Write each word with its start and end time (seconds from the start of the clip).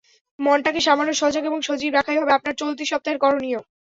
মনটাকে 0.39 0.81
সামান্য 0.81 1.11
সজাগ 1.13 1.43
এবং 1.45 1.59
সজীব 1.61 1.91
রাখাই 1.93 2.19
হবে 2.19 2.31
আপনার 2.33 2.59
চলতি 2.61 2.83
সপ্তাহের 2.91 3.21
করণীয়। 3.23 3.59